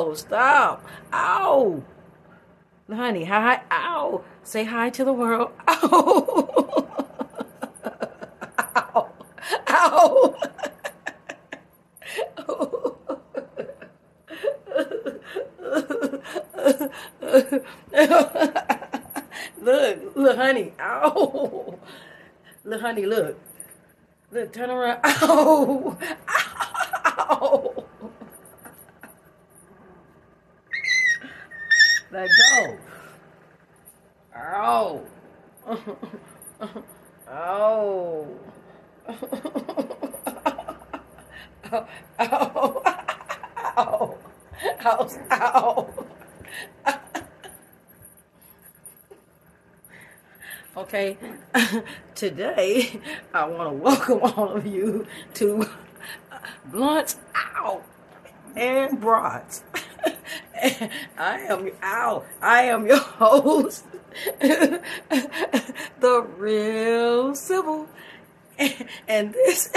[0.00, 0.86] Oh, stop.
[1.12, 1.82] Ow.
[2.88, 3.62] Honey, hi.
[3.68, 4.22] Ow.
[4.44, 5.50] Say hi to the world.
[5.66, 6.86] Ow.
[8.78, 9.10] Ow.
[9.68, 10.34] Ow.
[19.60, 20.74] look, look, honey.
[20.78, 21.76] Ow.
[22.62, 23.36] Look, honey, look.
[24.30, 25.00] Look, turn around.
[25.02, 25.98] Ow.
[27.18, 27.78] Ow.
[32.10, 32.78] Let go.
[34.34, 35.02] Ow.
[37.30, 38.26] Ow.
[42.20, 42.82] Ow.
[43.76, 44.18] Ow.
[44.84, 45.08] Ow.
[45.30, 45.88] Ow.
[50.76, 51.18] Okay,
[52.14, 53.00] today
[53.34, 55.68] I want to welcome all of you to
[56.66, 57.84] Blunts Out
[58.56, 59.64] and Brats.
[61.18, 62.24] I am ow.
[62.40, 63.84] I am your host,
[64.40, 64.80] the
[66.36, 66.97] real
[69.08, 69.70] and this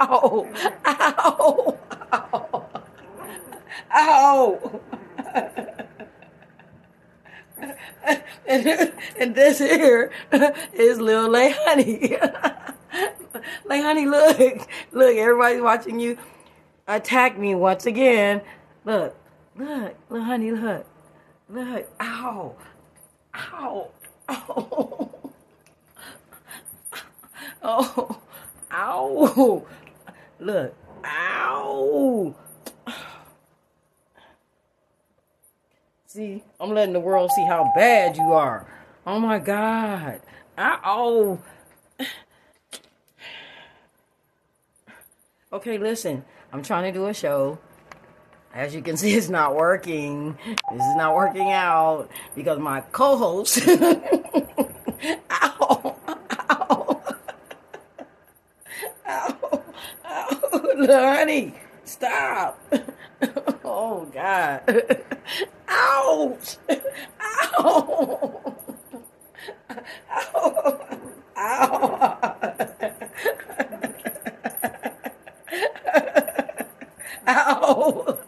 [0.00, 0.48] ow,
[0.84, 1.78] ow,
[2.12, 2.68] ow,
[3.94, 4.80] ow.
[8.46, 10.12] and, and this here
[10.72, 12.16] is Lil Lay Honey.
[13.66, 14.38] Lay Honey, look,
[14.92, 16.16] look, everybody's watching you
[16.86, 18.40] attack me once again.
[18.84, 19.14] Look,
[19.56, 20.86] look, Lil Honey, look,
[21.50, 22.54] look, ow,
[23.34, 23.90] ow,
[24.28, 25.07] ow,
[27.62, 28.20] oh,
[28.72, 29.64] ow,
[30.38, 32.34] look, ow.
[36.06, 38.66] See, I'm letting the world see how bad you are.
[39.06, 40.20] Oh my God.
[40.58, 41.38] Ow.
[45.50, 46.26] Okay, listen.
[46.52, 47.58] I'm trying to do a show.
[48.54, 50.36] As you can see, it's not working.
[50.44, 53.66] This is not working out because my co-host.
[53.66, 54.04] ow.
[55.30, 55.96] Ow.
[56.68, 57.02] Ow.
[60.04, 60.37] Ow.
[60.52, 61.54] Honey,
[61.84, 62.60] stop.
[63.70, 64.62] Oh, God.
[65.68, 66.56] Ouch!
[67.20, 68.56] Ow!
[69.70, 70.80] Ow!
[71.36, 72.48] Ow!
[77.26, 78.18] Ow!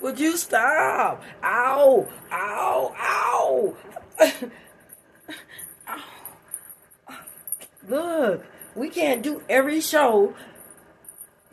[0.00, 1.22] Would you stop?
[1.42, 2.08] Ow!
[2.32, 2.94] Ow!
[2.98, 3.76] Ow!
[7.88, 10.34] Look, we can't do every show.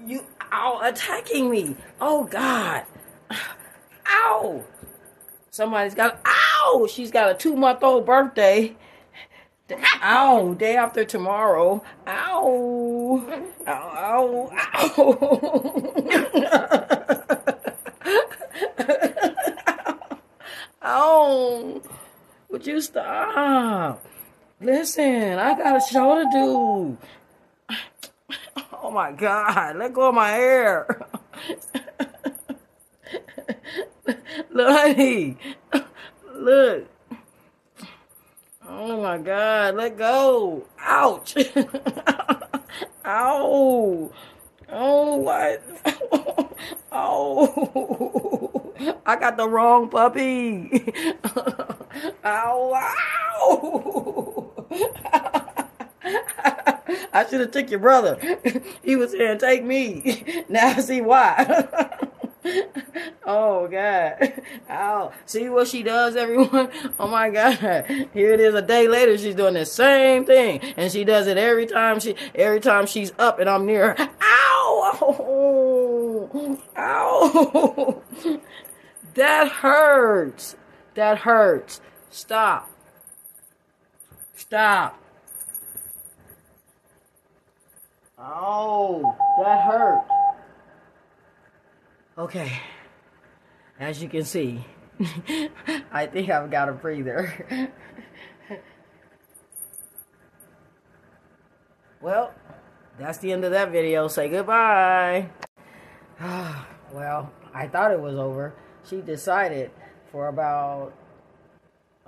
[0.05, 1.75] You ow attacking me.
[1.99, 2.83] Oh God.
[4.09, 4.63] Ow!
[5.49, 6.87] Somebody's got, ow!
[6.89, 8.75] She's got a two month old birthday.
[10.01, 11.83] Ow, day after tomorrow.
[12.05, 13.25] Ow.
[13.67, 15.17] Ow, ow, ow.
[20.83, 21.81] ow.
[22.49, 24.05] Would you stop?
[24.61, 26.97] Listen, I got a show to do.
[28.87, 30.87] Oh my God, let go of my hair.
[34.49, 35.35] Look, honey.
[36.33, 36.87] Look.
[38.65, 39.75] Oh my God.
[39.75, 40.63] Let go.
[40.79, 41.35] Ouch.
[43.05, 44.09] Ow.
[44.69, 45.61] Oh, what?
[46.93, 48.73] oh.
[49.05, 50.93] I got the wrong puppy.
[52.23, 52.71] ow.
[52.73, 54.06] Ow.
[57.17, 58.19] I should have took your brother.
[58.83, 60.45] He was saying, take me.
[60.49, 61.67] Now I see why.
[63.25, 64.33] oh God.
[64.69, 65.11] Ow.
[65.25, 66.69] See what she does, everyone?
[66.99, 67.55] Oh my God.
[68.13, 70.59] Here it is a day later, she's doing the same thing.
[70.77, 74.09] And she does it every time she every time she's up and I'm near her.
[74.21, 74.97] Ow!
[75.01, 76.59] Oh.
[76.77, 78.03] Ow!
[79.15, 80.55] That hurts.
[80.93, 81.81] That hurts.
[82.11, 82.69] Stop.
[84.35, 85.01] Stop.
[88.19, 90.03] Oh, that hurt.
[92.17, 92.51] Okay,
[93.79, 94.65] as you can see,
[95.91, 97.69] I think I've got a breather.
[102.01, 102.33] well,
[102.97, 104.07] that's the end of that video.
[104.07, 105.29] Say goodbye.
[106.19, 108.55] well, I thought it was over.
[108.89, 109.69] She decided
[110.11, 110.91] for about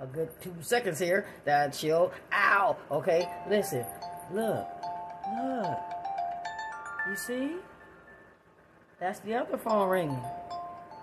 [0.00, 2.10] a good two seconds here that she'll.
[2.32, 2.76] Ow!
[2.90, 3.86] Okay, listen.
[4.32, 4.66] Look.
[5.40, 5.99] Look.
[7.08, 7.56] You see?
[8.98, 10.22] That's the other phone ringing.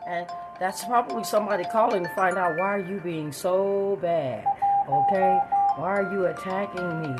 [0.08, 0.28] And
[0.60, 4.46] that's probably somebody calling to find out why are you being so bad.
[4.88, 5.40] Okay?
[5.76, 7.16] Why are you attacking me?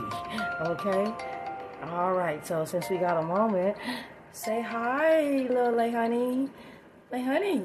[0.62, 1.12] Okay?
[1.84, 3.78] Alright, so since we got a moment,
[4.32, 6.50] say hi, little lay honey.
[7.12, 7.64] Lay honey.